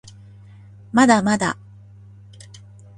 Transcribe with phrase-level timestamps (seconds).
[0.91, 1.59] まだまだ